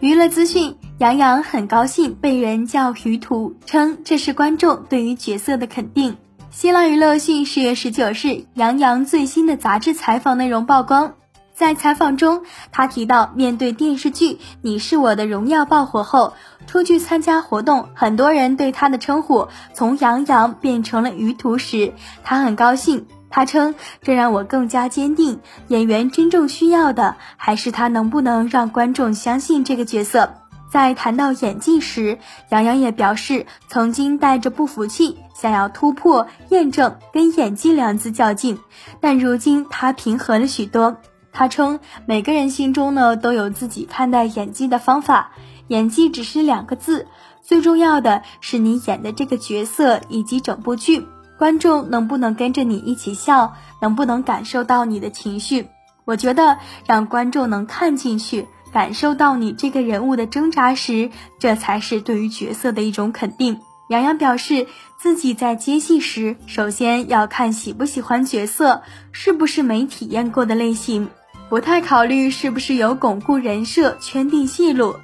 [0.00, 6.16] 娱乐资讯：杨洋很高兴被人叫于途，称这是观众对于角色的肯定。
[6.50, 11.16] 新浪娱乐讯，十月十九日，杨洋最新的杂志采访内容曝光。
[11.52, 14.32] 在采访中，他提到，面对电视剧
[14.62, 16.32] 《你是我的荣耀》爆火后，
[16.66, 21.92] 出去参加活动，很多人对他的称呼从杨洋变成了于途时，
[22.24, 23.04] 他很高兴。
[23.30, 30.34] 他称，这让我更加坚定，演员真正需要的还是他能不能让观众相信这个角色。
[30.70, 32.18] 在谈到演技时，
[32.50, 38.58] 杨洋也表示，曾经带着不服气，想要突破、验证跟演技两字较劲，
[39.00, 40.98] 但如今他平和了许多。
[41.32, 45.32] 他称，每个人心中呢都有自己看待演技的方法，
[45.68, 47.06] 演技只是两个字，
[47.42, 51.06] 最重要的是你演的这个角色以及整部剧，
[51.40, 55.68] 观众能不能跟着你一起笑，能不能感受到你的情绪。
[56.04, 58.46] 我觉得让观众能看进去。
[58.74, 63.58] 感受到你这个人物的挣扎时，这才是对于角色的一种肯定。
[63.88, 64.66] 杨洋表示，
[64.98, 71.08] 自己在接戏时，首先要看喜不喜欢角色，是不是没体验过的类型，
[71.48, 74.94] 不太考虑是不是有巩固人设、圈定戏路。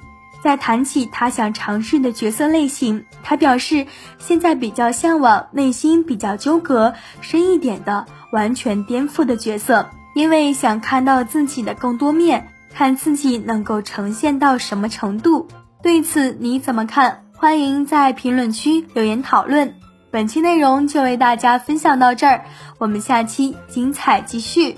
[0.47, 3.85] 在谈起他想尝试的角色类型，他表示
[4.17, 12.47] 现在比较向往内心比较纠葛、深一点的、完全颠覆的角色，因为想看到自己的更多面。
[12.73, 15.49] 看自己能够呈现到什么程度，
[15.83, 17.25] 对此你怎么看？
[17.35, 19.75] 欢迎在评论区留言讨论。
[20.11, 22.45] 本期内容就为大家分享到这儿，
[22.77, 24.77] 我们下期精彩继续。